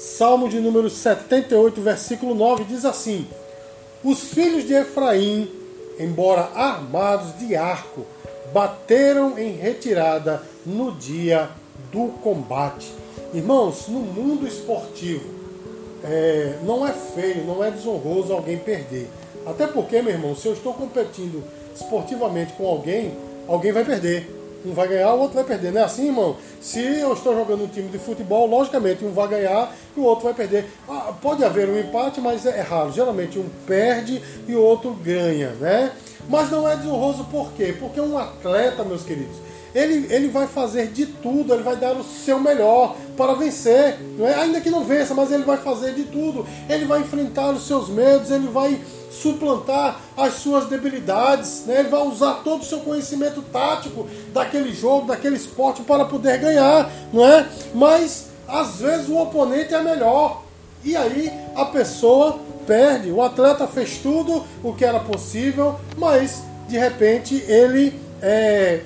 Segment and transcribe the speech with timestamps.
[0.00, 3.26] Salmo de número 78, versículo 9, diz assim:
[4.02, 5.46] Os filhos de Efraim,
[5.98, 8.06] embora armados de arco,
[8.50, 11.50] bateram em retirada no dia
[11.92, 12.90] do combate.
[13.34, 15.28] Irmãos, no mundo esportivo,
[16.02, 19.06] é, não é feio, não é desonroso alguém perder.
[19.44, 21.44] Até porque, meu irmão, se eu estou competindo
[21.76, 23.14] esportivamente com alguém,
[23.46, 24.39] alguém vai perder.
[24.64, 25.72] Um vai ganhar, o outro vai perder.
[25.72, 26.36] Não é assim, irmão?
[26.60, 30.24] Se eu estou jogando um time de futebol, logicamente um vai ganhar e o outro
[30.24, 30.66] vai perder.
[30.88, 32.92] Ah, pode haver um empate, mas é raro.
[32.92, 35.92] Geralmente um perde e o outro ganha, né?
[36.28, 37.74] Mas não é desonroso por quê?
[37.78, 39.36] Porque um atleta, meus queridos,
[39.74, 43.98] ele, ele vai fazer de tudo, ele vai dar o seu melhor para vencer.
[44.18, 44.34] Não é?
[44.34, 46.46] Ainda que não vença, mas ele vai fazer de tudo.
[46.68, 51.80] Ele vai enfrentar os seus medos, ele vai suplantar as suas debilidades, né?
[51.80, 56.88] ele vai usar todo o seu conhecimento tático daquele jogo, daquele esporte para poder ganhar,
[57.12, 57.46] não é?
[57.74, 60.44] Mas às vezes o oponente é melhor.
[60.84, 63.10] E aí a pessoa perde.
[63.10, 68.80] O atleta fez tudo o que era possível, mas de repente ele é,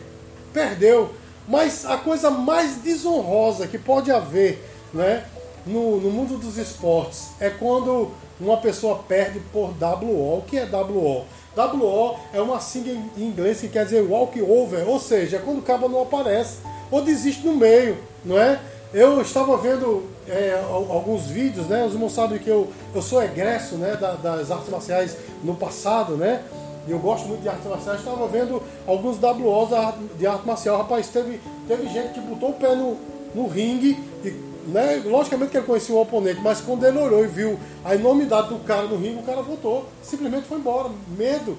[0.54, 1.10] perdeu.
[1.46, 5.24] Mas a coisa mais desonrosa que pode haver né,
[5.66, 10.38] no, no mundo dos esportes é quando uma pessoa perde por WO.
[10.38, 11.24] O que é WO?
[11.54, 15.62] WO é uma sigla em inglês que quer dizer walk over, ou seja, quando o
[15.62, 16.58] cabo não aparece
[16.90, 18.60] ou desiste no meio, não é?
[18.92, 21.84] Eu estava vendo é, alguns vídeos, né?
[21.84, 26.42] Os irmãos sabem que eu, eu sou egresso né, das artes marciais no passado, né?
[26.86, 29.70] E eu gosto muito de artes marciais, estava vendo alguns WOs
[30.18, 30.78] de arte marcial.
[30.78, 32.96] Rapaz, teve, teve gente que botou o pé no,
[33.34, 34.30] no ringue e,
[34.68, 38.48] né, logicamente que ele conhecia o oponente, mas quando ele olhou e viu a enormidade
[38.48, 41.56] do cara no ringue, o cara voltou, simplesmente foi embora, medo,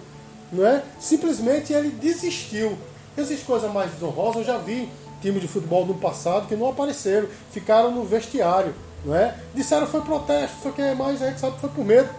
[0.51, 0.83] não é?
[0.99, 2.77] Simplesmente ele desistiu.
[3.17, 4.89] Existe coisa mais desonrosa, eu já vi
[5.21, 9.35] time de futebol no passado que não apareceram, ficaram no vestiário, não é?
[9.53, 12.09] Disseram foi protesto, só que é mais a gente sabe que foi por medo,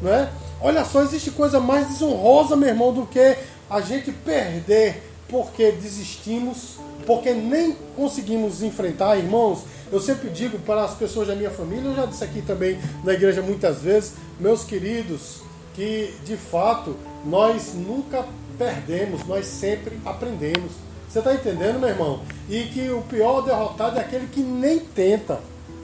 [0.00, 0.28] não é?
[0.60, 3.36] Olha só, existe coisa mais desonrosa, meu irmão, do que
[3.70, 9.62] a gente perder porque desistimos, porque nem conseguimos enfrentar, irmãos.
[9.92, 13.12] Eu sempre digo para as pessoas da minha família, eu já disse aqui também na
[13.12, 15.42] igreja muitas vezes, meus queridos,
[15.74, 18.24] que de fato nós nunca
[18.58, 20.72] perdemos, nós sempre aprendemos.
[21.08, 22.20] Você está entendendo, meu irmão?
[22.48, 25.40] E que o pior derrotado é aquele que nem tenta,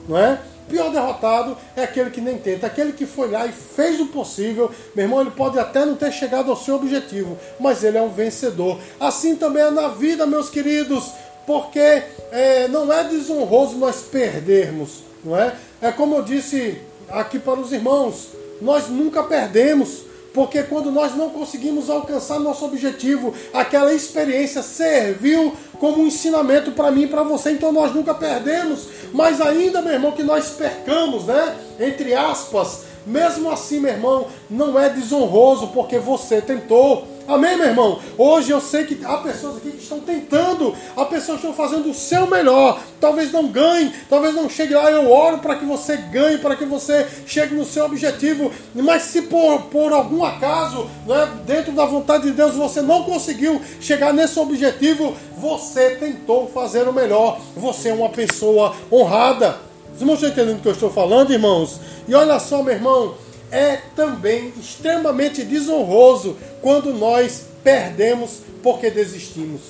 [0.07, 0.39] não é?
[0.67, 4.71] Pior derrotado é aquele que nem tenta, aquele que foi lá e fez o possível.
[4.95, 8.09] Meu irmão, ele pode até não ter chegado ao seu objetivo, mas ele é um
[8.09, 8.79] vencedor.
[8.99, 11.11] Assim também é na vida, meus queridos,
[11.45, 15.55] porque é, não é desonroso nós perdermos, não é?
[15.81, 18.29] É como eu disse aqui para os irmãos,
[18.61, 20.04] nós nunca perdemos.
[20.35, 26.91] Porque quando nós não conseguimos alcançar nosso objetivo, aquela experiência serviu como um ensinamento para
[26.91, 28.89] mim e para você, então nós nunca perdemos.
[29.13, 31.55] Mas ainda, meu irmão, que nós percamos, né?
[31.79, 37.14] Entre aspas, mesmo assim, meu irmão, não é desonroso porque você tentou.
[37.27, 37.99] Amém, meu irmão?
[38.19, 41.89] Hoje eu sei que há pessoas aqui que estão tentando, há pessoas que estão fazendo
[41.89, 42.79] o seu melhor.
[43.01, 44.91] Talvez não ganhe, talvez não chegue lá.
[44.91, 48.51] Eu oro para que você ganhe, para que você chegue no seu objetivo.
[48.75, 53.59] Mas se por, por algum acaso, né, dentro da vontade de Deus, você não conseguiu
[53.81, 57.39] chegar nesse objetivo, você tentou fazer o melhor.
[57.57, 59.57] Você é uma pessoa honrada.
[59.95, 61.79] Os irmãos estão entendendo o que eu estou falando, irmãos?
[62.07, 63.15] E olha só, meu irmão
[63.51, 69.61] é também extremamente desonroso quando nós perdemos porque desistimos.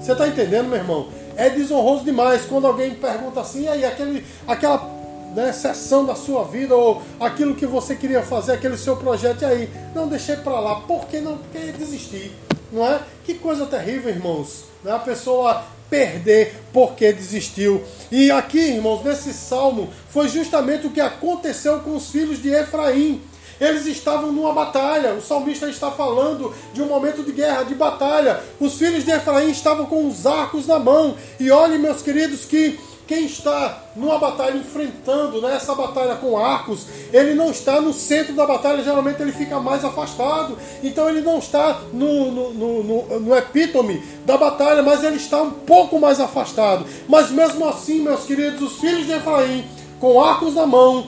[0.00, 1.08] Você está entendendo, meu irmão?
[1.36, 4.90] É desonroso demais quando alguém pergunta assim, aí aquele, aquela
[5.36, 9.44] né, sessão da sua vida ou aquilo que você queria fazer, aquele seu projeto, e
[9.44, 10.80] aí, não deixei para lá.
[10.80, 11.38] Por que não?
[11.38, 12.32] Porque desistir,
[12.72, 13.00] não é?
[13.24, 14.64] Que coisa terrível, irmãos.
[14.82, 14.90] Né?
[14.90, 17.84] A pessoa perder porque desistiu.
[18.10, 23.22] E aqui, irmãos, nesse salmo, foi justamente o que aconteceu com os filhos de Efraim.
[23.62, 25.14] Eles estavam numa batalha.
[25.14, 28.40] O salmista está falando de um momento de guerra, de batalha.
[28.58, 31.14] Os filhos de Efraim estavam com os arcos na mão.
[31.38, 32.76] E olhem, meus queridos, que
[33.06, 38.32] quem está numa batalha enfrentando né, essa batalha com arcos, ele não está no centro
[38.32, 40.58] da batalha, geralmente ele fica mais afastado.
[40.82, 45.52] Então ele não está no, no, no, no, epítome da batalha, mas ele está um
[45.52, 46.84] pouco mais afastado.
[47.08, 49.64] Mas mesmo assim, meus queridos, os filhos de Efraim,
[50.00, 51.06] com arcos na mão,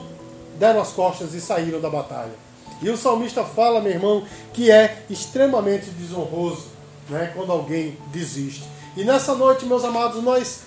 [0.57, 2.44] deram as costas e saíram da batalha.
[2.81, 4.23] E o salmista fala, meu irmão,
[4.53, 6.67] que é extremamente desonroso
[7.09, 8.63] né, quando alguém desiste.
[8.95, 10.61] E nessa noite, meus amados, nós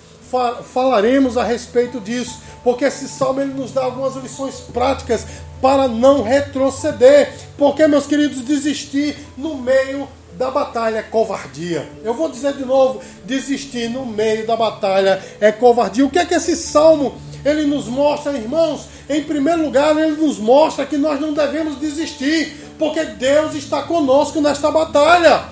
[0.63, 5.25] falaremos a respeito disso, porque esse salmo ele nos dá algumas lições práticas
[5.61, 7.33] para não retroceder.
[7.57, 10.07] Porque, meus queridos, desistir no meio
[10.37, 11.89] da batalha é covardia.
[12.03, 16.05] Eu vou dizer de novo: desistir no meio da batalha é covardia.
[16.05, 20.37] O que é que esse salmo ele nos mostra, irmãos, em primeiro lugar, ele nos
[20.37, 25.43] mostra que nós não devemos desistir, porque Deus está conosco nesta batalha.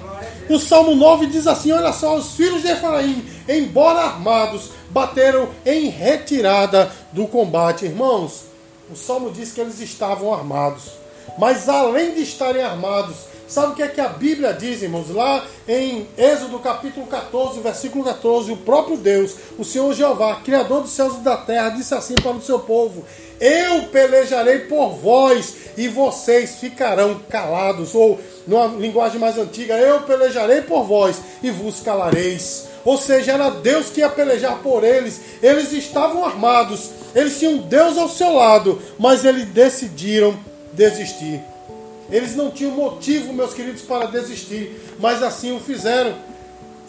[0.50, 5.90] O Salmo 9 diz assim: Olha só, os filhos de Efraim, embora armados, bateram em
[5.90, 7.86] retirada do combate.
[7.86, 8.46] Irmãos,
[8.92, 10.92] o Salmo diz que eles estavam armados.
[11.38, 15.10] Mas além de estarem armados, sabe o que é que a Bíblia diz, irmãos?
[15.10, 20.92] Lá em Êxodo capítulo 14, versículo 14, o próprio Deus, o Senhor Jeová, Criador dos
[20.92, 23.06] céus e da terra, disse assim para o seu povo:
[23.40, 27.96] Eu pelejarei por vós e vocês ficarão calados.
[27.96, 32.68] Ou, numa linguagem mais antiga, eu pelejarei por vós e vos calareis.
[32.84, 35.20] Ou seja, era Deus que ia pelejar por eles.
[35.44, 40.38] Eles estavam armados, eles tinham Deus ao seu lado, mas eles decidiram
[40.74, 41.42] desistir.
[42.10, 46.16] Eles não tinham motivo, meus queridos, para desistir, mas assim o fizeram.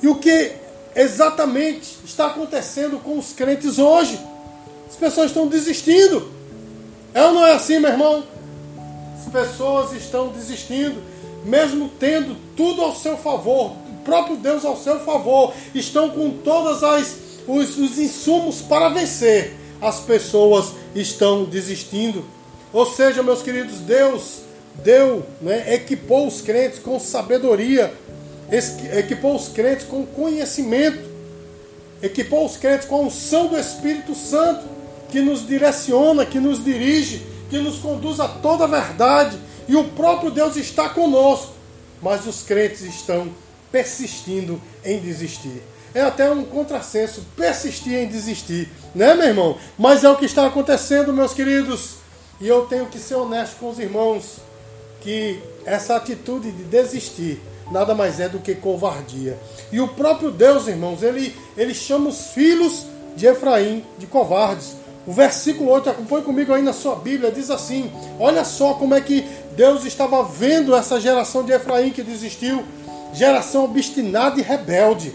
[0.03, 0.53] E o que
[0.94, 4.19] exatamente está acontecendo com os crentes hoje?
[4.88, 6.31] As pessoas estão desistindo.
[7.12, 8.23] É ou não é assim, meu irmão?
[9.19, 11.03] As pessoas estão desistindo,
[11.44, 16.82] mesmo tendo tudo ao seu favor, o próprio Deus ao seu favor, estão com todos
[17.47, 19.55] os, os insumos para vencer.
[19.81, 22.25] As pessoas estão desistindo.
[22.73, 24.48] Ou seja, meus queridos, Deus
[24.82, 27.92] deu, né, equipou os crentes com sabedoria,
[28.96, 31.08] equipou os crentes com conhecimento,
[32.02, 34.64] equipou os crentes com a unção do Espírito Santo,
[35.10, 39.38] que nos direciona, que nos dirige, que nos conduz a toda a verdade.
[39.66, 41.52] E o próprio Deus está conosco,
[42.00, 43.28] mas os crentes estão
[43.70, 45.62] persistindo em desistir.
[45.94, 49.58] É até um contrassenso persistir em desistir, né, meu irmão?
[49.78, 51.96] Mas é o que está acontecendo, meus queridos.
[52.40, 54.36] E eu tenho que ser honesto com os irmãos
[55.00, 57.41] que essa atitude de desistir
[57.71, 59.39] nada mais é do que covardia.
[59.71, 62.87] E o próprio Deus, irmãos, ele, ele chama os filhos
[63.17, 64.77] de Efraim de covardes.
[65.06, 69.00] O versículo 8, acompanhe comigo aí na sua Bíblia, diz assim: Olha só como é
[69.00, 69.25] que
[69.56, 72.62] Deus estava vendo essa geração de Efraim que desistiu,
[73.12, 75.15] geração obstinada e rebelde,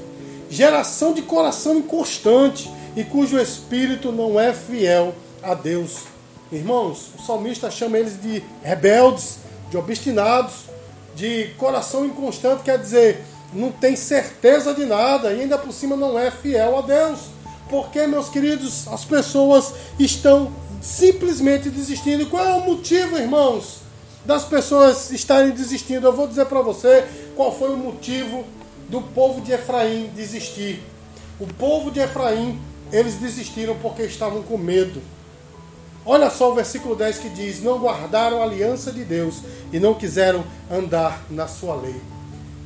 [0.50, 6.04] geração de coração inconstante e cujo espírito não é fiel a Deus.
[6.52, 9.38] Irmãos, o salmista chama eles de rebeldes,
[9.74, 10.66] de obstinados,
[11.16, 16.18] de coração inconstante, quer dizer, não tem certeza de nada e ainda por cima não
[16.18, 17.22] é fiel a Deus.
[17.70, 22.22] Porque, meus queridos, as pessoas estão simplesmente desistindo.
[22.22, 23.80] E qual é o motivo, irmãos,
[24.24, 26.06] das pessoas estarem desistindo?
[26.06, 27.04] Eu vou dizer para você
[27.36, 28.46] qual foi o motivo
[28.90, 30.84] do povo de Efraim desistir.
[31.40, 32.62] O povo de Efraim,
[32.92, 35.02] eles desistiram porque estavam com medo.
[36.06, 39.38] Olha só o versículo 10 que diz: Não guardaram a aliança de Deus
[39.72, 41.96] e não quiseram andar na sua lei.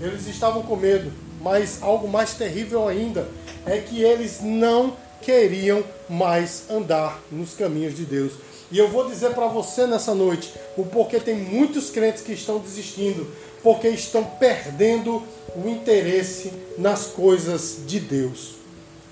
[0.01, 1.11] Eles estavam com medo,
[1.41, 3.27] mas algo mais terrível ainda
[3.65, 8.33] é que eles não queriam mais andar nos caminhos de Deus.
[8.71, 12.59] E eu vou dizer para você nessa noite o porquê tem muitos crentes que estão
[12.59, 13.27] desistindo,
[13.63, 15.23] porque estão perdendo
[15.55, 18.55] o interesse nas coisas de Deus.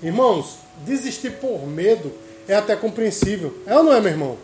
[0.02, 2.12] Irmãos, desistir por medo
[2.48, 3.56] é até compreensível.
[3.66, 4.36] É ou não é, meu irmão?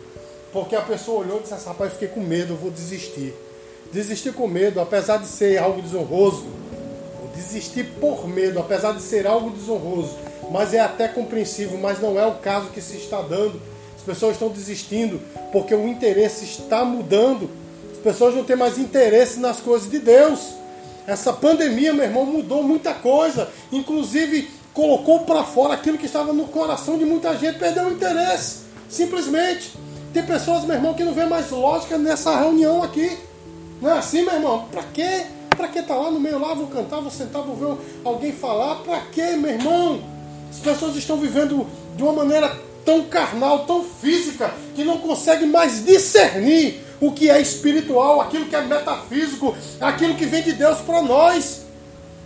[0.51, 3.33] Porque a pessoa olhou e disse assim, rapaz, fiquei com medo, eu vou desistir.
[3.91, 6.45] Desistir com medo, apesar de ser algo desonroso,
[7.35, 10.15] desistir por medo, apesar de ser algo desonroso,
[10.51, 13.59] mas é até compreensível, mas não é o caso que se está dando.
[13.95, 15.19] As pessoas estão desistindo
[15.51, 17.49] porque o interesse está mudando.
[17.91, 20.55] As pessoas não têm mais interesse nas coisas de Deus.
[21.07, 23.49] Essa pandemia, meu irmão, mudou muita coisa.
[23.71, 28.61] Inclusive, colocou para fora aquilo que estava no coração de muita gente, perdeu o interesse,
[28.89, 29.73] simplesmente.
[30.11, 33.17] Tem pessoas, meu irmão, que não vê mais lógica nessa reunião aqui.
[33.81, 34.67] Não é assim, meu irmão?
[34.71, 35.25] Para quê?
[35.55, 38.75] Para que tá lá no meio lá, vou cantar, vou sentar, vou ver alguém falar?
[38.77, 40.01] Para quê, meu irmão?
[40.49, 45.83] As pessoas estão vivendo de uma maneira tão carnal, tão física, que não conseguem mais
[45.85, 51.01] discernir o que é espiritual, aquilo que é metafísico, aquilo que vem de Deus para
[51.01, 51.63] nós.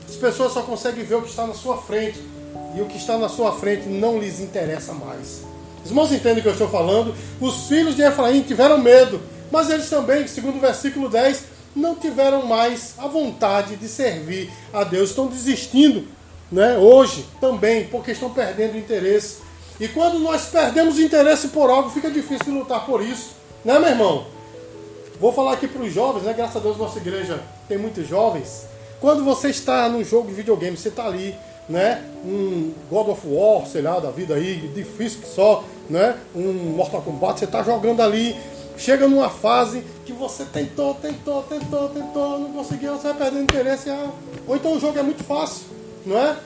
[0.08, 2.37] As pessoas só conseguem ver o que está na sua frente
[2.78, 5.42] e o que está na sua frente não lhes interessa mais.
[5.84, 7.16] Os irmãos entendem o que eu estou falando?
[7.42, 9.20] Os filhos de Efraim tiveram medo,
[9.52, 11.44] mas eles também, segundo o versículo 10,
[11.76, 15.10] não tiveram mais a vontade de servir a Deus.
[15.10, 16.08] Estão desistindo
[16.52, 19.38] né, hoje também, porque estão perdendo interesse.
[19.80, 23.32] E quando nós perdemos interesse por algo, fica difícil lutar por isso.
[23.64, 24.26] Né, meu irmão?
[25.20, 26.34] Vou falar aqui para os jovens, né?
[26.34, 28.66] Graças a Deus, nossa igreja tem muitos jovens.
[29.00, 31.36] Quando você está num jogo de videogame, você está ali
[31.70, 32.04] né?
[32.24, 36.16] Um God of War, sei lá, da vida aí, difícil que só, né?
[36.36, 38.36] Um Mortal Kombat, você está jogando ali,
[38.78, 43.90] chega numa fase que você tentou, tentou, tentou, tentou, não conseguiu, você vai perdendo interesse.
[43.90, 44.10] Ah,
[44.48, 45.66] ou então o jogo é muito fácil,
[46.06, 46.38] não é?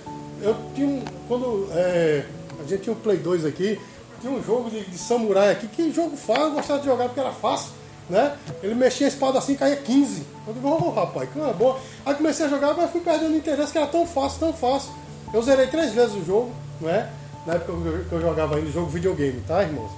[0.41, 2.25] Eu tinha, quando é,
[2.59, 3.79] a gente tinha um Play 2 aqui,
[4.19, 7.19] tinha um jogo de, de samurai aqui, que jogo fácil, eu gostava de jogar porque
[7.19, 7.71] era fácil,
[8.09, 8.35] né?
[8.63, 10.23] Ele mexia a espada assim, caía 15.
[10.47, 11.79] Eu digo, oh, rapaz, que uma boa.
[12.05, 14.91] Aí comecei a jogar, mas fui perdendo interesse, que era tão fácil, tão fácil.
[15.33, 17.09] Eu zerei três vezes o jogo, né?
[17.45, 17.73] Na época
[18.09, 19.91] que eu jogava ainda jogo videogame, tá, irmãos?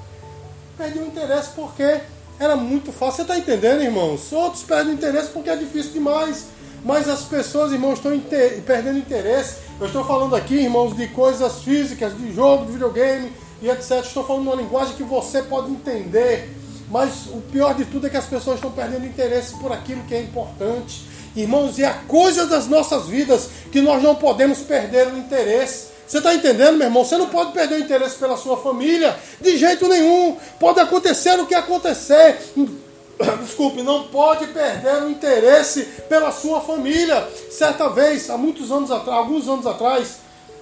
[0.77, 2.01] Perdi o interesse porque
[2.39, 3.23] era muito fácil.
[3.23, 4.31] Você tá entendendo, irmãos?
[4.31, 6.47] Outros perdem interesse porque é difícil demais.
[6.83, 8.61] Mas as pessoas, irmãos, estão inter...
[8.61, 9.57] perdendo interesse.
[9.79, 14.03] Eu estou falando aqui, irmãos, de coisas físicas, de jogo, de videogame e etc.
[14.03, 16.49] Estou falando uma linguagem que você pode entender.
[16.89, 20.13] Mas o pior de tudo é que as pessoas estão perdendo interesse por aquilo que
[20.13, 21.07] é importante.
[21.35, 25.87] Irmãos, e há coisas das nossas vidas que nós não podemos perder o interesse.
[26.05, 27.03] Você está entendendo, meu irmão?
[27.03, 30.37] Você não pode perder o interesse pela sua família, de jeito nenhum.
[30.59, 32.37] Pode acontecer o que acontecer.
[33.41, 37.27] Desculpe, não pode perder o interesse pela sua família.
[37.49, 40.17] Certa vez, há muitos anos atrás, alguns anos atrás,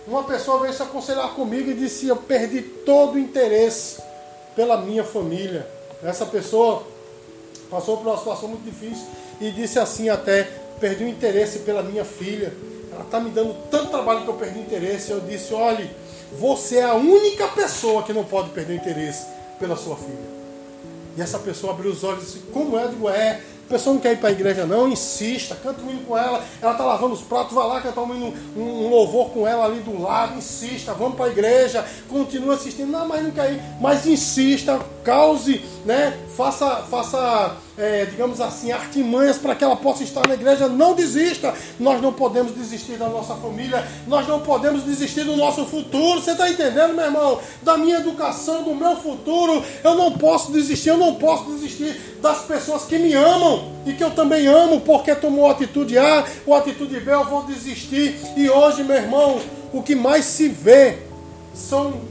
[0.08, 4.02] uma pessoa veio se aconselhar comigo e disse: Eu perdi todo o interesse
[4.56, 5.68] pela minha família.
[6.04, 6.84] Essa pessoa
[7.70, 9.06] passou por uma situação muito difícil
[9.40, 10.48] e disse assim até,
[10.82, 12.52] perdi o interesse pela minha filha.
[12.92, 15.12] Ela está me dando tanto trabalho que eu perdi o interesse.
[15.12, 15.90] Eu disse, olhe,
[16.38, 19.26] você é a única pessoa que não pode perder o interesse
[19.60, 20.42] pela sua filha.
[21.16, 22.86] E essa pessoa abriu os olhos e disse, como é?
[22.86, 25.90] Eu digo, é, a pessoa não quer ir para a igreja, não, insista, canta um
[25.90, 26.44] hino com ela.
[26.62, 29.66] Ela está lavando os pratos, vai lá cantar um, hino, um, um louvor com ela
[29.66, 32.90] ali do lado, insista, vamos para a igreja, continua assistindo.
[32.92, 36.18] Não, mas não quer ir, mas insista, cause, né?
[36.36, 40.68] Faça, faça é, digamos assim, artimanhas para que ela possa estar na igreja.
[40.68, 41.54] Não desista.
[41.80, 46.22] Nós não podemos desistir da nossa família, nós não podemos desistir do nosso futuro.
[46.22, 47.40] Você está entendendo, meu irmão?
[47.62, 49.64] Da minha educação, do meu futuro.
[49.84, 54.04] Eu não posso desistir, eu não posso desistir das pessoas que me amam e que
[54.04, 58.16] eu também amo, porque tomou atitude A ou atitude B, eu vou desistir.
[58.38, 59.40] E hoje, meu irmão,
[59.74, 61.00] o que mais se vê
[61.54, 62.02] são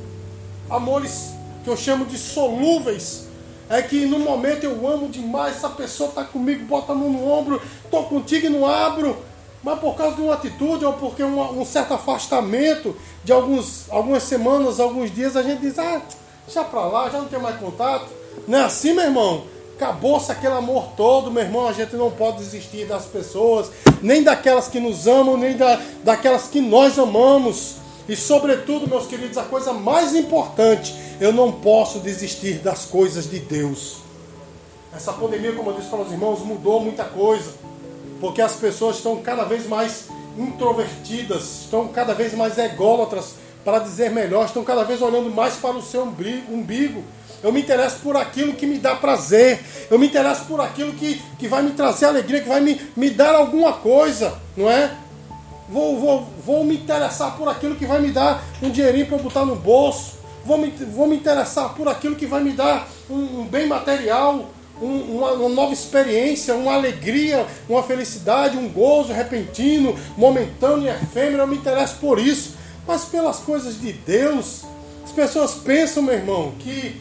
[0.69, 1.31] amores
[1.62, 3.30] que eu chamo de solúveis
[3.71, 7.31] é que no momento eu amo demais, essa pessoa está comigo, bota a mão no
[7.31, 9.17] ombro, estou contigo e não abro.
[9.62, 14.81] Mas por causa de uma atitude ou porque um, certo afastamento de alguns, algumas semanas,
[14.81, 16.03] alguns dias, a gente diz, ah,
[16.49, 18.07] já para lá, já não tem mais contato.
[18.49, 19.45] Não é assim, meu irmão?
[19.77, 21.69] Acabou-se aquele amor todo, meu irmão.
[21.69, 23.71] A gente não pode desistir das pessoas,
[24.03, 27.77] nem daquelas que nos amam, nem da, daquelas que nós amamos.
[28.11, 33.38] E, sobretudo, meus queridos, a coisa mais importante, eu não posso desistir das coisas de
[33.38, 33.99] Deus.
[34.93, 37.52] Essa pandemia, como eu disse para os irmãos, mudou muita coisa,
[38.21, 44.11] porque as pessoas estão cada vez mais introvertidas, estão cada vez mais ególatras, para dizer
[44.11, 47.05] melhor, estão cada vez olhando mais para o seu umbigo.
[47.45, 49.61] Eu me interesso por aquilo que me dá prazer.
[49.88, 53.09] Eu me interesso por aquilo que, que vai me trazer alegria, que vai me, me
[53.09, 54.97] dar alguma coisa, não é?
[55.71, 59.45] Vou, vou, vou me interessar por aquilo que vai me dar um dinheirinho para botar
[59.45, 63.47] no bolso, vou me, vou me interessar por aquilo que vai me dar um, um
[63.47, 64.47] bem material,
[64.83, 71.43] um, uma, uma, nova experiência, uma alegria, uma felicidade, um gozo repentino, momentâneo e efêmero.
[71.43, 72.55] Eu me interesso por isso,
[72.87, 74.65] mas pelas coisas de Deus.
[75.05, 77.00] As pessoas pensam, meu irmão, que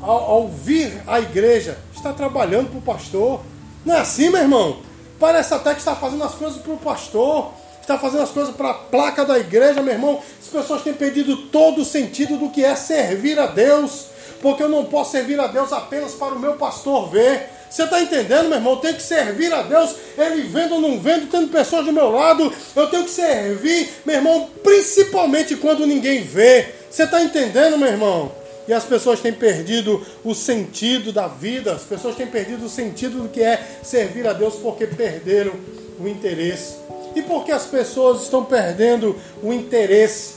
[0.00, 3.40] ao, ao vir à igreja está trabalhando para o pastor.
[3.84, 4.78] Não é assim, meu irmão?
[5.20, 8.70] Parece até que está fazendo as coisas para o pastor está fazendo as coisas para
[8.70, 10.22] a placa da igreja, meu irmão.
[10.40, 14.06] As pessoas têm perdido todo o sentido do que é servir a Deus,
[14.40, 17.50] porque eu não posso servir a Deus apenas para o meu pastor ver.
[17.68, 18.74] Você está entendendo, meu irmão?
[18.74, 22.10] Eu tenho que servir a Deus, ele vendo ou não vendo, tendo pessoas do meu
[22.10, 22.52] lado.
[22.76, 26.66] Eu tenho que servir, meu irmão, principalmente quando ninguém vê.
[26.90, 28.30] Você está entendendo, meu irmão?
[28.68, 33.22] E as pessoas têm perdido o sentido da vida, as pessoas têm perdido o sentido
[33.22, 35.54] do que é servir a Deus porque perderam
[35.98, 36.74] o interesse.
[37.14, 40.34] E por que as pessoas estão perdendo o interesse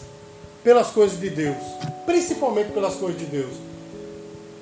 [0.63, 1.58] pelas coisas de Deus?
[2.05, 3.53] Principalmente pelas coisas de Deus.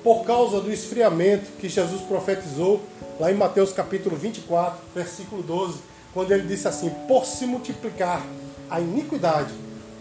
[0.02, 2.80] Por causa do esfriamento que Jesus profetizou
[3.18, 5.78] lá em Mateus capítulo 24, versículo 12,
[6.12, 8.24] quando ele disse assim: Por se multiplicar
[8.70, 9.52] a iniquidade,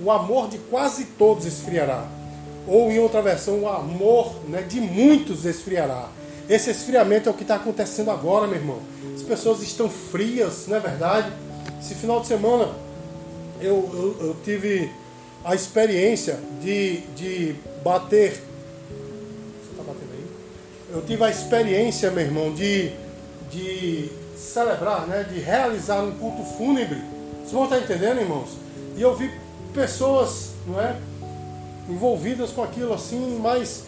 [0.03, 2.05] o amor de quase todos esfriará.
[2.67, 6.09] Ou em outra versão, o amor né, de muitos esfriará.
[6.49, 8.79] Esse esfriamento é o que está acontecendo agora, meu irmão.
[9.15, 11.31] As pessoas estão frias, não é verdade?
[11.79, 12.69] Esse final de semana
[13.59, 14.91] eu, eu, eu tive
[15.43, 18.31] a experiência de, de bater.
[18.31, 20.25] Você tá batendo aí?
[20.91, 22.91] Eu tive a experiência, meu irmão, de,
[23.49, 27.01] de celebrar, né, de realizar um culto fúnebre.
[27.39, 28.57] Vocês vão estar entendendo, irmãos?
[28.95, 29.31] E eu vi
[29.73, 30.97] pessoas, não é?
[31.89, 33.83] Envolvidas com aquilo assim, mas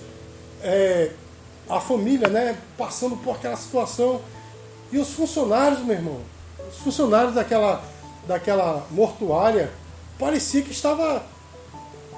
[0.61, 1.11] é,
[1.69, 2.57] a família, né?
[2.77, 4.21] Passando por aquela situação.
[4.91, 6.19] E os funcionários, meu irmão,
[6.69, 7.83] os funcionários daquela,
[8.27, 9.71] daquela mortuária
[10.19, 11.23] parecia que estava,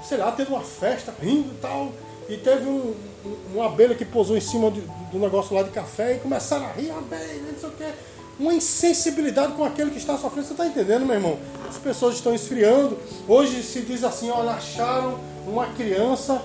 [0.04, 1.92] sei lá, tendo uma festa, rindo e tal.
[2.30, 2.94] e teve um,
[3.54, 6.72] uma abelha que pousou em cima do, do, negócio lá de café e começaram a
[6.72, 7.86] rir, abelha, não sei o que.
[8.40, 10.46] Uma insensibilidade com aquele que está sofrendo.
[10.48, 11.40] Você está entendendo, meu irmão?
[11.68, 12.96] As pessoas estão esfriando.
[13.28, 16.40] Hoje se diz assim, olha, acharam uma criança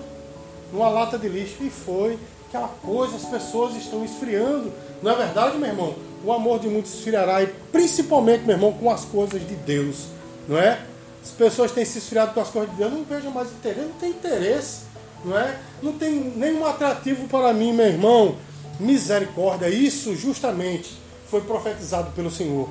[0.73, 1.57] numa lata de lixo.
[1.61, 2.19] E foi
[2.49, 4.73] aquela coisa, as pessoas estão esfriando.
[5.03, 5.95] Não é verdade, meu irmão?
[6.25, 10.07] O amor de muitos esfriará, e principalmente, meu irmão, com as coisas de Deus.
[10.49, 10.81] Não é?
[11.23, 12.93] As pessoas têm se esfriado com as coisas de Deus.
[12.93, 14.93] Eu não vejo mais interesse, não tem interesse
[15.25, 15.59] não é?
[15.83, 18.37] Não tem nenhum atrativo para mim, meu irmão.
[18.81, 20.99] Misericórdia, isso justamente
[21.29, 22.69] foi profetizado pelo Senhor.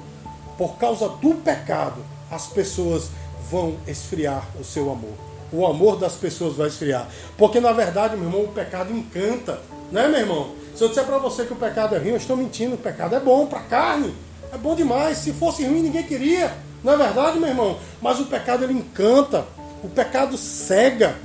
[0.57, 3.09] Por causa do pecado, as pessoas
[3.49, 5.13] vão esfriar o seu amor.
[5.51, 7.07] O amor das pessoas vai esfriar.
[7.37, 10.55] Porque na verdade, meu irmão, o pecado encanta, né, meu irmão?
[10.75, 12.75] Se eu disser para você que o pecado é ruim, eu estou mentindo.
[12.75, 14.13] O pecado é bom para a carne,
[14.53, 15.17] é bom demais.
[15.17, 16.53] Se fosse ruim, ninguém queria.
[16.83, 17.77] Não é verdade, meu irmão?
[18.01, 19.45] Mas o pecado ele encanta,
[19.83, 21.15] o pecado cega,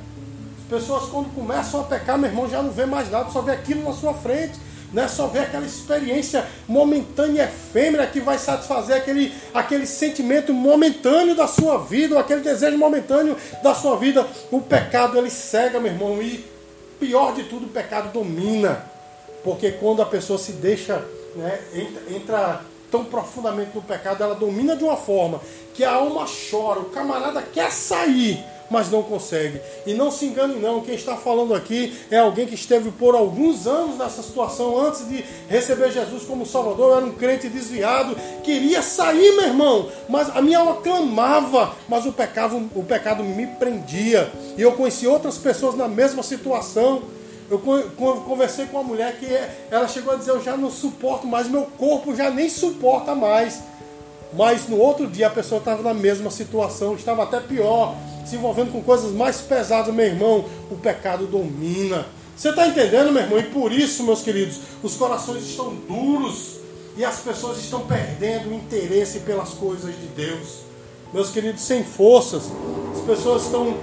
[0.68, 3.84] Pessoas quando começam a pecar, meu irmão, já não vê mais nada, só vê aquilo
[3.84, 4.58] na sua frente.
[4.92, 5.06] Né?
[5.06, 11.78] Só vê aquela experiência momentânea, efêmera, que vai satisfazer aquele, aquele sentimento momentâneo da sua
[11.78, 14.26] vida, ou aquele desejo momentâneo da sua vida.
[14.50, 16.44] O pecado ele cega, meu irmão, e
[16.98, 18.84] pior de tudo, o pecado domina.
[19.46, 21.04] Porque quando a pessoa se deixa,
[21.36, 21.60] né,
[22.10, 25.40] entra, tão profundamente no pecado, ela domina de uma forma
[25.72, 29.60] que a alma chora, o camarada quer sair mas não consegue.
[29.86, 33.64] E não se engane não, quem está falando aqui é alguém que esteve por alguns
[33.64, 39.36] anos nessa situação antes de receber Jesus como Salvador, era um crente desviado, queria sair,
[39.36, 44.32] meu irmão, mas a minha alma clamava, mas o pecado, o pecado me prendia.
[44.58, 47.02] E eu conheci outras pessoas na mesma situação.
[47.48, 47.58] Eu
[48.26, 49.26] conversei com uma mulher que
[49.70, 53.62] ela chegou a dizer: Eu já não suporto mais, meu corpo já nem suporta mais.
[54.32, 57.94] Mas no outro dia a pessoa estava na mesma situação, estava até pior
[58.26, 62.06] se envolvendo com coisas mais pesadas, meu irmão, o pecado domina.
[62.36, 63.38] Você está entendendo, meu irmão?
[63.38, 66.56] E por isso, meus queridos, os corações estão duros
[66.96, 70.66] e as pessoas estão perdendo o interesse pelas coisas de Deus.
[71.14, 72.42] Meus queridos, sem forças,
[72.94, 73.76] as pessoas estão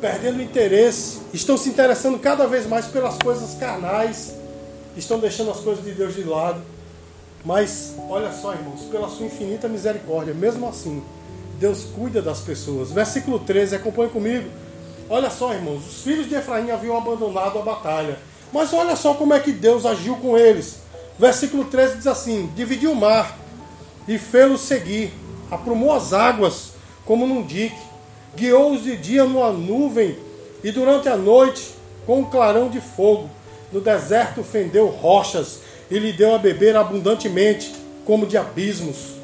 [0.00, 4.34] perdendo interesse, estão se interessando cada vez mais pelas coisas carnais,
[4.96, 6.60] estão deixando as coisas de Deus de lado.
[7.44, 11.02] Mas olha só, irmãos, pela sua infinita misericórdia, mesmo assim,
[11.58, 12.92] Deus cuida das pessoas.
[12.92, 14.48] Versículo 13, acompanhe comigo.
[15.08, 18.18] Olha só, irmãos, os filhos de Efraim haviam abandonado a batalha.
[18.52, 20.78] Mas olha só como é que Deus agiu com eles.
[21.18, 23.36] Versículo 13 diz assim: Dividiu o mar
[24.06, 25.12] e fê-los seguir,
[25.50, 26.72] aprumou as águas
[27.04, 27.87] como num dique,
[28.36, 30.16] guiou-os de dia numa nuvem
[30.62, 31.74] e durante a noite
[32.06, 33.28] com um clarão de fogo.
[33.72, 35.60] No deserto fendeu rochas
[35.90, 39.18] e lhe deu a beber abundantemente, como de abismos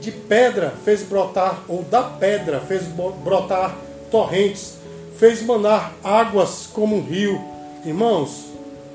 [0.00, 2.82] de pedra fez brotar, ou da pedra fez
[3.22, 3.76] brotar
[4.10, 4.74] torrentes,
[5.18, 7.40] fez manar águas como um rio.
[7.84, 8.46] Irmãos,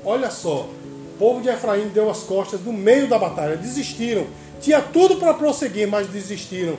[0.04, 4.26] olha só, o povo de Efraim deu as costas no meio da batalha, desistiram.
[4.60, 6.78] Tinha tudo para prosseguir, mas desistiram.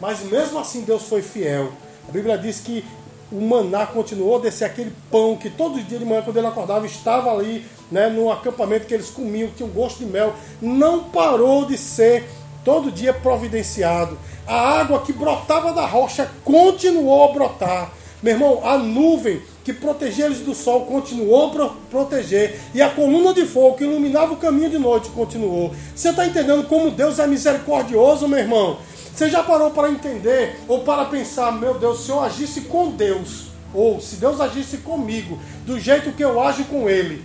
[0.00, 1.72] Mas mesmo assim Deus foi fiel.
[2.08, 2.84] A Bíblia diz que
[3.30, 6.46] o maná continuou a descer aquele pão que todos os dias de manhã, quando ele
[6.46, 10.32] acordava, estava ali, né, no acampamento que eles comiam, que tinha um gosto de mel.
[10.62, 12.26] Não parou de ser
[12.64, 14.18] todo dia providenciado.
[14.46, 17.92] A água que brotava da rocha continuou a brotar.
[18.22, 22.58] Meu irmão, a nuvem que protegia eles do sol continuou a proteger.
[22.74, 25.72] E a coluna de fogo que iluminava o caminho de noite continuou.
[25.94, 28.78] Você está entendendo como Deus é misericordioso, meu irmão?
[29.18, 33.46] Você já parou para entender ou para pensar, meu Deus, se eu agisse com Deus,
[33.74, 37.24] ou se Deus agisse comigo, do jeito que eu ajo com Ele,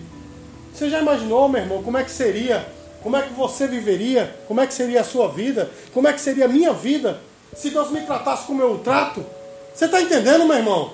[0.74, 2.68] você já imaginou, meu irmão, como é que seria
[3.04, 4.36] como é que você viveria?
[4.48, 5.70] Como é que seria a sua vida?
[5.94, 7.20] Como é que seria a minha vida?
[7.56, 9.24] Se Deus me tratasse como eu trato?
[9.72, 10.94] Você está entendendo, meu irmão?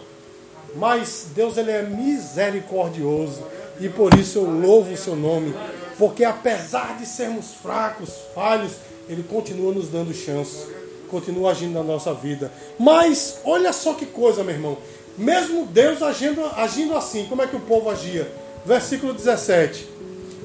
[0.76, 3.42] Mas Deus ele é misericordioso
[3.80, 5.56] e por isso eu louvo o seu nome,
[5.98, 8.74] porque apesar de sermos fracos, falhos,
[9.08, 10.68] ele continua nos dando chance,
[11.10, 12.52] continua agindo na nossa vida.
[12.78, 14.78] Mas olha só que coisa, meu irmão.
[15.18, 18.32] Mesmo Deus agindo, agindo assim, como é que o povo agia?
[18.66, 19.88] Versículo 17.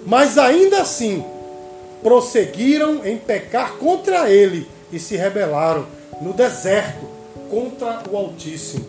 [0.06, 1.24] Mas ainda assim,
[2.02, 5.86] prosseguiram em pecar contra ele e se rebelaram
[6.20, 7.06] no deserto
[7.50, 8.86] contra o Altíssimo.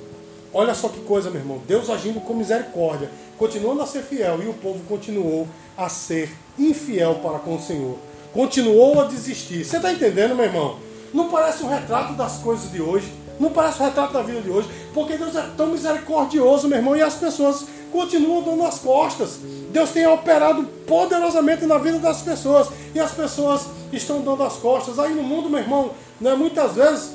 [0.54, 1.62] Olha só que coisa, meu irmão.
[1.68, 7.16] Deus agindo com misericórdia, continuando a ser fiel, e o povo continuou a ser infiel
[7.16, 7.98] para com o Senhor.
[8.34, 9.64] Continuou a desistir.
[9.64, 10.80] Você está entendendo, meu irmão?
[11.16, 13.10] Não parece um retrato das coisas de hoje?
[13.40, 14.68] Não parece um retrato da vida de hoje?
[14.94, 19.40] Porque Deus é tão misericordioso, meu irmão, e as pessoas continuam dando as costas.
[19.72, 23.62] Deus tem operado poderosamente na vida das pessoas e as pessoas
[23.94, 25.00] estão dando as costas.
[25.00, 27.12] Aí no mundo, meu irmão, né, muitas vezes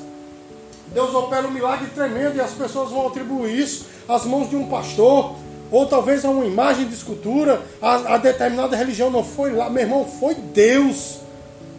[0.91, 4.67] Deus opera um milagre tremendo e as pessoas vão atribuir isso às mãos de um
[4.67, 5.35] pastor,
[5.71, 9.83] ou talvez a uma imagem de escultura, a, a determinada religião não foi lá, meu
[9.83, 11.19] irmão, foi Deus.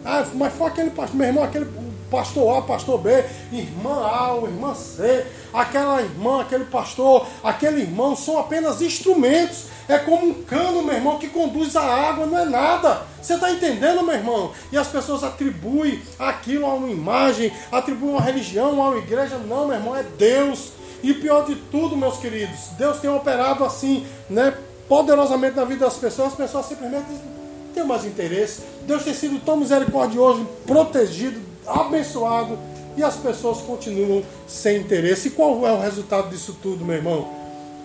[0.05, 1.65] Ah, mas foi aquele pastor, meu irmão, aquele
[2.13, 8.15] pastor A, pastor B, irmã A ou irmã C, aquela irmã, aquele pastor, aquele irmão
[8.15, 9.73] são apenas instrumentos.
[9.89, 13.01] É como um cano, meu irmão, que conduz a água, não é nada.
[13.19, 14.51] Você está entendendo, meu irmão?
[14.71, 19.37] E as pessoas atribuem aquilo a uma imagem, atribuem uma religião, a uma igreja.
[19.39, 20.71] Não, meu irmão, é Deus.
[21.01, 24.55] E pior de tudo, meus queridos, Deus tem operado assim, né,
[24.87, 28.61] poderosamente na vida das pessoas, as pessoas simplesmente não têm mais interesse.
[28.85, 32.57] Deus tem sido tão misericordioso, protegido, abençoado,
[32.95, 35.29] e as pessoas continuam sem interesse.
[35.29, 37.27] E qual é o resultado disso tudo, meu irmão?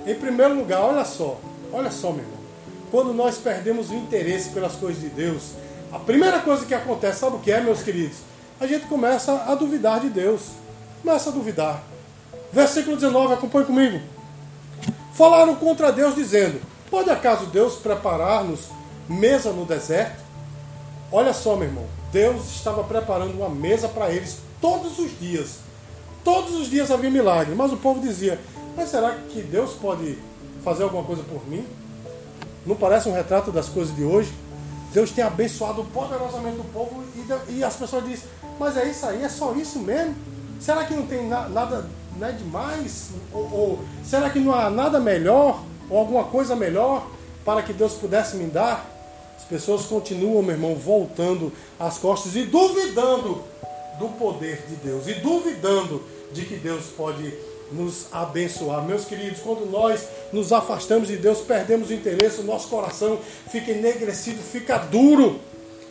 [0.07, 1.39] Em primeiro lugar, olha só,
[1.73, 2.39] olha só, meu irmão.
[2.91, 5.53] Quando nós perdemos o interesse pelas coisas de Deus,
[5.93, 8.19] a primeira coisa que acontece, sabe o que é, meus queridos?
[8.61, 10.51] A gente começa a duvidar de Deus.
[11.03, 11.83] Começa a duvidar.
[12.53, 14.01] Versículo 19, acompanhe comigo.
[15.13, 16.61] Falaram contra Deus, dizendo:
[16.91, 18.69] Pode acaso Deus preparar-nos
[19.09, 20.28] mesa no deserto?
[21.11, 21.85] Olha só, meu irmão.
[22.13, 25.59] Deus estava preparando uma mesa para eles todos os dias.
[26.23, 27.55] Todos os dias havia milagre.
[27.55, 28.39] Mas o povo dizia:
[28.77, 30.19] Mas será que Deus pode
[30.63, 31.67] fazer alguma coisa por mim?
[32.67, 34.33] Não parece um retrato das coisas de hoje?
[34.93, 37.03] Deus tem abençoado poderosamente o povo
[37.49, 40.15] e, as pessoas dizem: Mas é isso aí, é só isso mesmo?
[40.61, 41.87] Será que não tem nada
[42.19, 43.11] não é demais?
[43.33, 45.63] Ou, ou, será que não há nada melhor?
[45.89, 47.07] Ou alguma coisa melhor
[47.45, 48.98] para que Deus pudesse me dar?
[49.39, 53.45] As pessoas continuam, meu irmão, voltando as costas e duvidando
[53.97, 57.33] do poder de Deus e duvidando de que Deus pode
[57.71, 58.85] nos abençoar.
[58.85, 63.17] Meus queridos, quando nós nos afastamos de Deus, perdemos o interesse, o nosso coração
[63.49, 65.41] fica enegrecido, fica duro.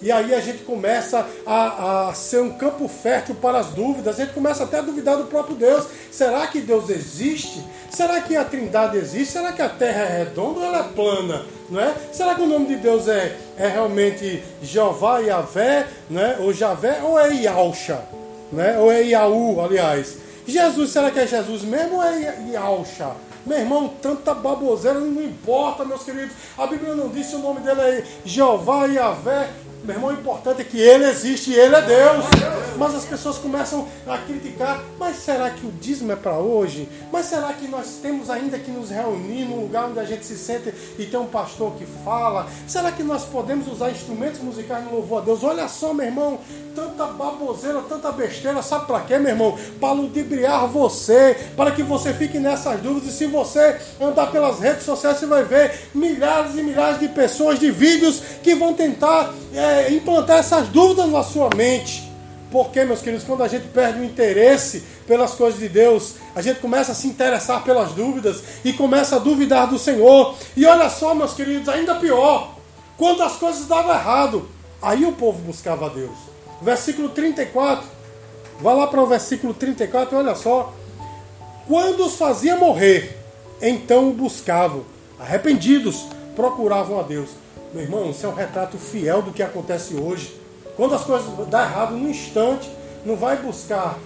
[0.02, 4.20] E aí a gente começa a, a, ser um campo fértil para as dúvidas.
[4.20, 5.88] A gente começa até a duvidar do próprio Deus.
[6.12, 7.64] Será que Deus existe?
[7.90, 9.34] Será que a Trindade existe?
[9.34, 11.46] Será que a Terra é redonda ou ela é plana?
[11.70, 11.94] Não é?
[12.12, 16.38] Será que o nome de Deus é, é realmente Jeová, Yahvé, é?
[16.40, 18.02] ou Javé, ou é Iauxa?
[18.58, 18.78] é?
[18.78, 20.18] Ou é Iaú, aliás.
[20.46, 23.12] Jesus, será que é Jesus mesmo ou é Iauxa?
[23.46, 26.36] Meu irmão, tanta baboseira não importa, meus queridos.
[26.58, 29.50] A Bíblia não disse o nome dele é Jeová, Yahvé.
[29.84, 32.26] Meu irmão, o importante é que ele existe e ele é Deus.
[32.78, 34.84] Mas as pessoas começam a criticar.
[35.00, 36.90] Mas será que o dízimo é para hoje?
[37.12, 40.38] Mas será que nós temos ainda que nos reunir num lugar onde a gente se
[40.38, 42.48] sente e tem um pastor que fala?
[42.68, 45.44] Será que nós podemos usar instrumentos musicais no louvor a Deus?
[45.44, 46.40] Olha só, meu irmão,
[46.76, 48.62] tanta baboseira, tanta besteira.
[48.62, 49.58] Sabe para quê, meu irmão?
[49.80, 53.10] Para ludibriar você, para que você fique nessas dúvidas.
[53.10, 57.60] E se você andar pelas redes sociais, você vai ver milhares e milhares de pessoas,
[57.60, 59.34] de vídeos que vão tentar.
[59.54, 62.08] É, implantar essas dúvidas na sua mente.
[62.52, 66.60] Porque, meus queridos, quando a gente perde o interesse pelas coisas de Deus, a gente
[66.60, 70.36] começa a se interessar pelas dúvidas e começa a duvidar do Senhor.
[70.56, 72.56] E olha só, meus queridos, ainda pior,
[72.98, 74.50] quando as coisas davam errado,
[74.82, 76.18] aí o povo buscava a Deus.
[76.62, 77.86] Versículo 34,
[78.62, 80.74] vá lá para o versículo 34 e olha só.
[81.68, 83.18] Quando os fazia morrer,
[83.62, 84.86] então o buscavam,
[85.20, 87.30] arrependidos, procuravam a Deus.
[87.74, 90.40] Meu irmão, isso é um retrato fiel do que acontece hoje.
[90.78, 92.70] Quando as coisas dão errado no instante,
[93.06, 93.98] não vai buscar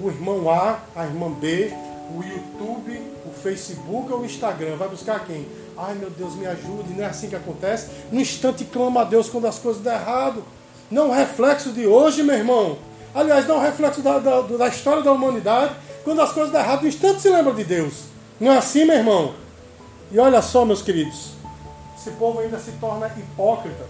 [0.00, 1.72] o irmão A, a irmã B,
[2.14, 4.76] o YouTube, o Facebook ou o Instagram.
[4.76, 5.48] Vai buscar quem?
[5.76, 6.94] Ai meu Deus, me ajude.
[6.94, 7.88] Não é assim que acontece.
[8.12, 10.44] No instante clama a Deus quando as coisas dão errado.
[10.88, 12.78] Não é reflexo de hoje, meu irmão.
[13.12, 15.74] Aliás, não é reflexo da, da, da história da humanidade.
[16.04, 18.04] Quando as coisas dão errado, no instante se lembra de Deus.
[18.38, 19.34] Não é assim, meu irmão?
[20.12, 21.37] E olha só, meus queridos
[21.98, 23.84] esse povo ainda se torna hipócrita.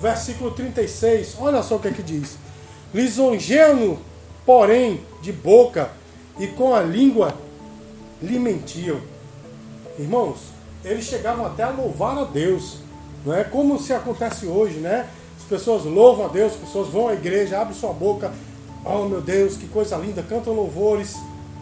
[0.00, 2.38] Versículo 36, olha só o que é que diz.
[2.92, 3.98] Lisonjeando,
[4.46, 5.90] porém, de boca
[6.38, 7.34] e com a língua
[8.22, 8.98] lhe mentiam.
[9.98, 10.38] Irmãos,
[10.84, 12.78] eles chegavam até a louvar a Deus.
[13.24, 15.06] Não é como se acontece hoje, né?
[15.38, 18.32] As pessoas louvam a Deus, as pessoas vão à igreja, abrem sua boca,
[18.84, 21.16] oh meu Deus, que coisa linda, cantam louvores,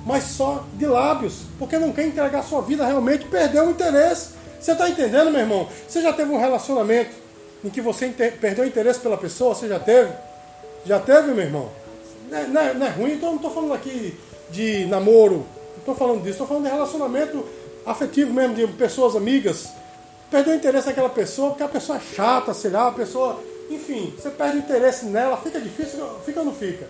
[0.06, 4.41] mas só de lábios, porque não quer entregar sua vida realmente, perdeu o interesse.
[4.62, 5.68] Você está entendendo, meu irmão?
[5.88, 7.10] Você já teve um relacionamento
[7.64, 8.08] em que você
[8.40, 9.56] perdeu interesse pela pessoa?
[9.56, 10.12] Você já teve?
[10.86, 11.68] Já teve, meu irmão?
[12.30, 14.16] Não é, não é, não é ruim, então não estou falando aqui
[14.50, 17.44] de namoro, não estou falando disso, estou falando de relacionamento
[17.84, 19.66] afetivo mesmo, de pessoas amigas.
[20.30, 23.42] Perdeu interesse naquela pessoa porque a pessoa é chata, sei lá, a pessoa.
[23.68, 26.86] Enfim, você perde interesse nela, fica difícil, fica ou não fica?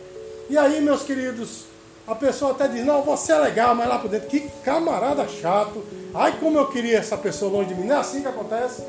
[0.51, 1.65] E aí, meus queridos,
[2.13, 5.83] a pessoa até diz, não, você é legal, mas lá por dentro, que camarada chato.
[6.15, 7.87] Ai, como eu queria essa pessoa longe de mim.
[7.87, 8.85] Não é assim que acontece.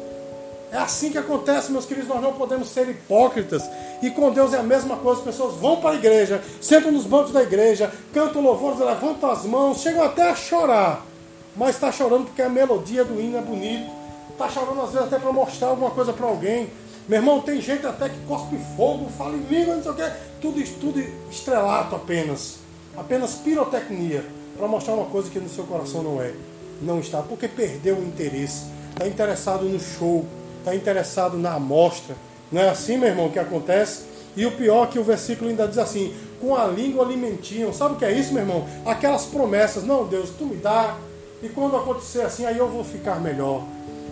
[0.69, 2.09] É assim que acontece, meus queridos.
[2.09, 3.63] Nós não podemos ser hipócritas.
[4.01, 5.19] E com Deus é a mesma coisa.
[5.19, 9.45] As pessoas vão para a igreja, sentam nos bancos da igreja, cantam louvores, levantam as
[9.45, 11.05] mãos, chegam até a chorar.
[11.55, 13.89] mas está chorando porque a melodia do hino é bonito.
[14.31, 16.69] Está chorando às vezes até para mostrar alguma coisa para alguém.
[17.07, 20.11] Meu irmão, tem gente até que cospe fogo, fala em língua, não sei o quê.
[20.41, 20.99] Tudo, tudo
[21.31, 22.62] estrelato apenas.
[22.97, 24.23] Apenas pirotecnia.
[24.57, 26.33] Para mostrar uma coisa que no seu coração não é.
[26.81, 27.21] Não está.
[27.21, 28.65] Porque perdeu o interesse.
[28.91, 30.25] Está interessado no show.
[30.59, 32.15] Está interessado na amostra.
[32.51, 34.03] Não é assim, meu irmão, que acontece?
[34.35, 37.73] E o pior é que o versículo ainda diz assim: com a língua alimentiam.
[37.73, 38.65] Sabe o que é isso, meu irmão?
[38.85, 39.83] Aquelas promessas.
[39.83, 40.97] Não, Deus, tu me dá.
[41.41, 43.63] E quando acontecer assim, aí eu vou ficar melhor.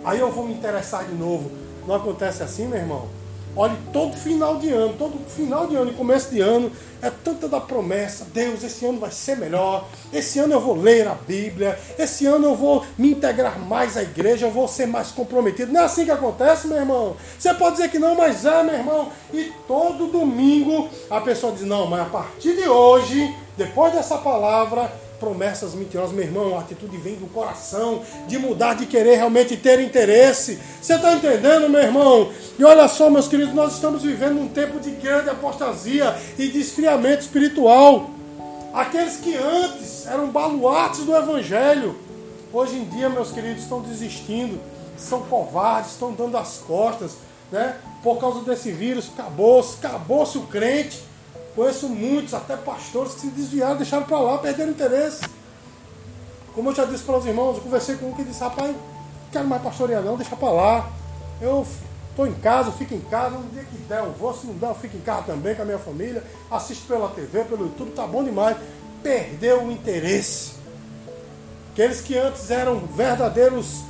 [0.04, 1.50] Aí eu vou me interessar de novo.
[1.86, 3.06] Não acontece assim, meu irmão?
[3.54, 7.46] Olhe, todo final de ano, todo final de ano e começo de ano, é tanta
[7.46, 8.26] da promessa.
[8.32, 9.86] Deus, esse ano vai ser melhor.
[10.10, 11.78] Esse ano eu vou ler a Bíblia.
[11.98, 14.46] Esse ano eu vou me integrar mais à igreja.
[14.46, 15.70] Eu vou ser mais comprometido.
[15.70, 17.14] Não é assim que acontece, meu irmão.
[17.38, 19.08] Você pode dizer que não, mas é, meu irmão.
[19.34, 24.90] E todo domingo a pessoa diz: Não, mas a partir de hoje, depois dessa palavra,
[25.22, 29.78] promessas mentirosas, meu irmão, a atitude vem do coração, de mudar, de querer realmente ter
[29.78, 30.58] interesse.
[30.80, 32.32] Você está entendendo, meu irmão?
[32.58, 36.58] E olha só, meus queridos, nós estamos vivendo um tempo de grande apostasia e de
[36.58, 38.10] esfriamento espiritual.
[38.74, 41.94] Aqueles que antes eram baluartes do Evangelho,
[42.52, 44.58] hoje em dia, meus queridos, estão desistindo,
[44.96, 47.12] são covardes, estão dando as costas,
[47.52, 47.76] né?
[48.02, 51.11] Por causa desse vírus, acabou-se, acabou-se o crente.
[51.54, 55.22] Conheço muitos, até pastores, que se desviaram, deixaram para lá, perderam interesse.
[56.54, 58.78] Como eu já disse para os irmãos, eu conversei com um que disse, rapaz, não
[59.30, 60.90] quero mais pastorear não, deixa para lá.
[61.40, 61.66] Eu
[62.10, 64.68] estou em casa, fico em casa, um dia que der eu vou, se não der
[64.68, 68.06] eu fico em casa também com a minha família, assisto pela TV, pelo YouTube, tá
[68.06, 68.56] bom demais.
[69.02, 70.52] Perdeu o interesse.
[71.72, 73.80] Aqueles que antes eram verdadeiros,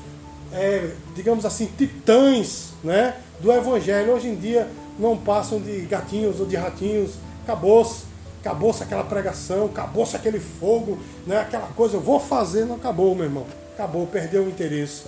[0.53, 6.46] é, digamos assim, titãs né, do Evangelho, hoje em dia não passam de gatinhos ou
[6.46, 8.12] de ratinhos acabou-se.
[8.40, 11.38] Acabou-se aquela pregação, acabou-se aquele fogo, né?
[11.38, 13.46] aquela coisa, eu vou fazer, não acabou, meu irmão.
[13.74, 15.05] Acabou, perdeu o interesse.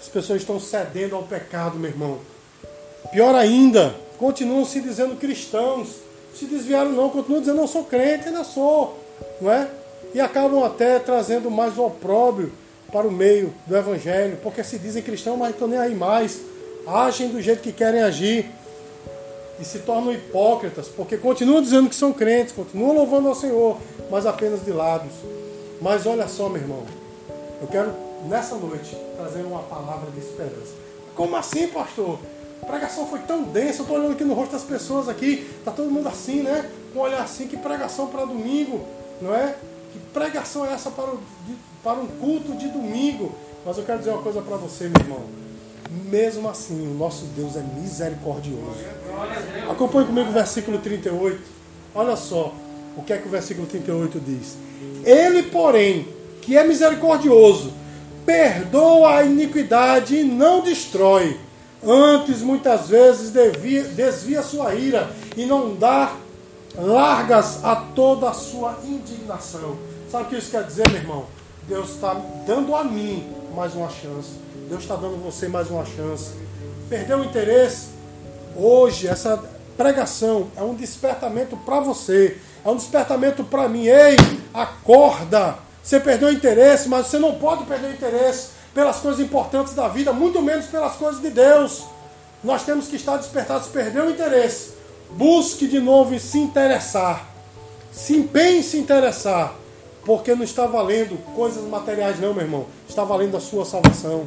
[0.00, 2.18] As pessoas estão cedendo ao pecado, meu irmão.
[3.12, 5.96] Pior ainda, continuam se dizendo cristãos.
[6.34, 8.98] Se desviaram não, continuam dizendo, não sou crente, ainda sou.
[9.38, 9.68] Não é?
[10.14, 12.50] E acabam até trazendo mais opróbrio
[12.90, 16.40] para o meio do evangelho, porque se dizem cristãos, mas estão nem aí mais.
[16.86, 18.50] Agem do jeito que querem agir
[19.62, 23.78] e se tornam hipócritas, porque continuam dizendo que são crentes, continuam louvando ao Senhor,
[24.10, 25.14] mas apenas de lábios.
[25.80, 26.82] Mas olha só, meu irmão,
[27.60, 27.92] eu quero
[28.28, 30.74] nessa noite trazer uma palavra de esperança.
[31.14, 32.18] Como assim, pastor?
[32.60, 35.70] A pregação foi tão densa, eu estou olhando aqui no rosto das pessoas aqui, está
[35.70, 36.68] todo mundo assim, né?
[36.92, 38.80] Com um olhar assim, que pregação para domingo,
[39.20, 39.54] não é?
[39.92, 43.32] Que pregação é essa para, o, de, para um culto de domingo?
[43.64, 45.41] Mas eu quero dizer uma coisa para você, meu irmão.
[46.10, 48.84] Mesmo assim, o nosso Deus é misericordioso.
[49.70, 51.40] Acompanhe comigo o versículo 38.
[51.94, 52.54] Olha só
[52.96, 54.56] o que é que o versículo 38 diz.
[55.04, 56.06] Ele, porém,
[56.40, 57.72] que é misericordioso,
[58.24, 61.38] perdoa a iniquidade e não destrói.
[61.84, 66.14] Antes, muitas vezes, devia, desvia sua ira e não dá
[66.76, 69.76] largas a toda a sua indignação.
[70.10, 71.26] Sabe o que isso quer dizer, meu irmão?
[71.66, 72.14] Deus está
[72.46, 73.24] dando a mim
[73.54, 74.30] mais uma chance.
[74.72, 76.30] Deus está dando você mais uma chance.
[76.88, 77.88] Perdeu o interesse?
[78.56, 79.38] Hoje, essa
[79.76, 82.38] pregação é um despertamento para você.
[82.64, 83.84] É um despertamento para mim.
[83.84, 84.16] Ei,
[84.54, 85.58] acorda!
[85.82, 89.88] Você perdeu o interesse, mas você não pode perder o interesse pelas coisas importantes da
[89.88, 91.84] vida, muito menos pelas coisas de Deus.
[92.42, 93.68] Nós temos que estar despertados.
[93.68, 94.70] Perdeu o interesse.
[95.10, 97.28] Busque de novo e se interessar.
[97.92, 99.54] Se empenhe em se interessar.
[100.02, 102.66] Porque não está valendo coisas materiais, não, meu irmão.
[102.88, 104.26] Está valendo a sua salvação.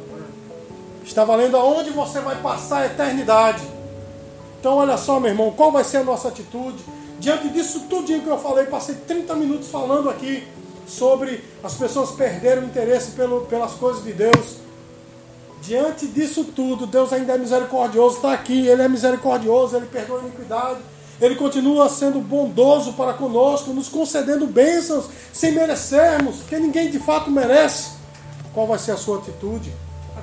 [1.06, 3.62] Está valendo aonde você vai passar a eternidade.
[4.58, 6.84] Então, olha só, meu irmão, qual vai ser a nossa atitude?
[7.20, 10.46] Diante disso tudinho que eu falei, passei 30 minutos falando aqui
[10.86, 14.56] sobre as pessoas perderem o interesse pelo, pelas coisas de Deus.
[15.62, 20.22] Diante disso tudo, Deus ainda é misericordioso, está aqui, Ele é misericordioso, Ele perdoa a
[20.22, 20.80] iniquidade,
[21.20, 27.30] Ele continua sendo bondoso para conosco, nos concedendo bênçãos sem merecermos, porque ninguém de fato
[27.30, 27.92] merece.
[28.52, 29.72] Qual vai ser a sua atitude?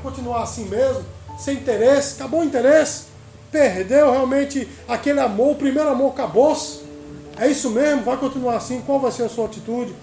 [0.04, 1.04] Continuar assim mesmo,
[1.40, 3.06] sem interesse, acabou o interesse,
[3.52, 6.84] perdeu realmente aquele amor, o primeiro amor acabou-se.
[7.38, 9.96] É isso mesmo, vai continuar assim, qual vai ser a sua atitude?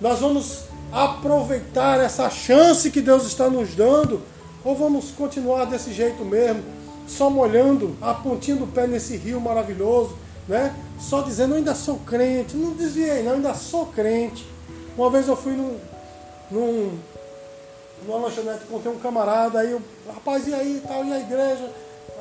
[0.00, 4.22] Nós vamos aproveitar essa chance que Deus está nos dando,
[4.64, 6.62] ou vamos continuar desse jeito mesmo,
[7.06, 10.16] só molhando a pontinha do pé nesse rio maravilhoso,
[10.46, 10.74] né?
[10.98, 14.46] Só dizendo, ainda sou crente, não desviei não, ainda sou crente.
[14.96, 15.76] Uma vez eu fui num,
[16.50, 16.98] num
[18.06, 19.82] numa lanchonete, contei um camarada, aí eu,
[20.12, 21.70] rapaz, e aí, tal, e a igreja?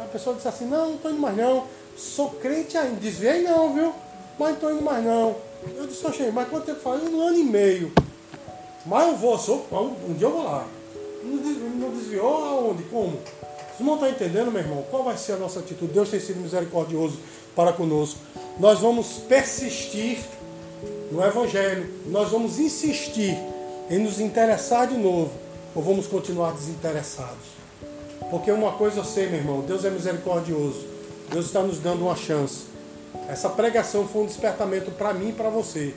[0.02, 3.74] A pessoa disse assim, não, não estou indo mais não, sou crente ainda, desviei não,
[3.74, 3.94] viu?
[4.38, 5.36] Mas não estou indo mais não.
[5.76, 7.02] Eu disse, oxe, mas quanto tempo faz?
[7.04, 7.92] Um ano e meio.
[8.86, 10.68] Mas eu vou, sou, um dia eu vou lá.
[11.24, 12.84] Não desviou aonde?
[12.84, 13.18] Como?
[13.78, 14.84] Vocês não estão entendendo, meu irmão?
[14.90, 15.92] Qual vai ser a nossa atitude?
[15.92, 17.20] Deus tem sido misericordioso
[17.56, 18.20] para conosco.
[18.60, 20.20] Nós vamos persistir
[21.12, 21.88] no Evangelho.
[22.08, 23.38] Nós vamos insistir
[23.90, 25.32] em nos interessar de novo.
[25.78, 27.56] Ou vamos continuar desinteressados?
[28.32, 30.84] Porque uma coisa eu sei, meu irmão: Deus é misericordioso.
[31.32, 32.64] Deus está nos dando uma chance.
[33.30, 35.94] Essa pregação foi um despertamento para mim e para você.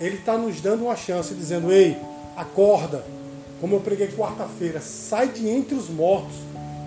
[0.00, 1.96] Ele está nos dando uma chance, dizendo: Ei,
[2.36, 3.04] acorda.
[3.60, 6.34] Como eu preguei quarta-feira, sai de entre os mortos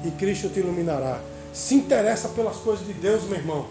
[0.04, 1.22] e Cristo te iluminará.
[1.54, 3.68] Se interessa pelas coisas de Deus, meu irmão.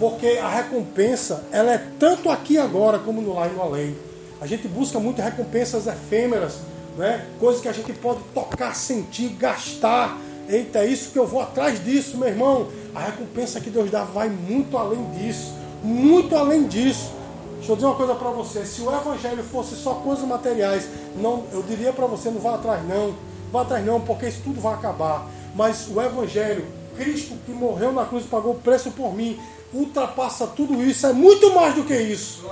[0.00, 3.96] Porque a recompensa, ela é tanto aqui agora como no lá e no além.
[4.40, 6.58] A gente busca muitas recompensas efêmeras,
[6.96, 7.26] né?
[7.38, 10.18] coisas que a gente pode tocar, sentir, gastar.
[10.48, 12.68] Eita, é isso que eu vou atrás disso, meu irmão.
[12.94, 15.54] A recompensa que Deus dá vai muito além disso.
[15.82, 17.12] Muito além disso.
[17.56, 18.64] Deixa eu dizer uma coisa para você.
[18.66, 22.86] Se o evangelho fosse só coisas materiais, não, eu diria para você, não vá atrás
[22.86, 23.14] não.
[23.52, 25.28] Vá atrás não, porque isso tudo vai acabar.
[25.54, 29.38] Mas o evangelho, Cristo que morreu na cruz e pagou o preço por mim,
[29.72, 32.44] ultrapassa tudo isso, é muito mais do que isso.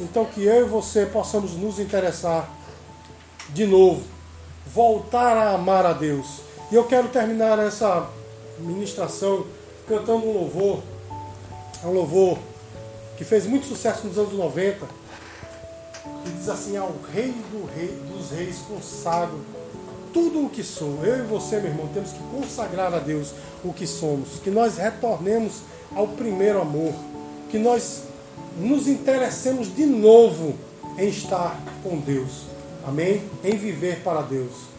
[0.00, 2.48] Então que eu e você possamos nos interessar
[3.50, 4.02] de novo,
[4.66, 6.40] voltar a amar a Deus.
[6.70, 8.08] E eu quero terminar essa
[8.58, 9.46] ministração
[9.88, 10.82] cantando um louvor.
[11.84, 12.38] Um louvor
[13.16, 14.86] que fez muito sucesso nos anos 90,
[16.24, 19.40] e diz assim: Ao Rei do Rei dos Reis consagro
[20.12, 21.04] tudo o que sou.
[21.04, 23.32] Eu e você, meu irmão, temos que consagrar a Deus
[23.62, 25.60] o que somos, que nós retornemos
[25.94, 26.92] ao primeiro amor,
[27.50, 28.04] que nós
[28.58, 30.54] nos interessemos de novo
[30.96, 32.55] em estar com Deus.
[32.86, 33.20] Amém?
[33.42, 34.75] Em viver para Deus.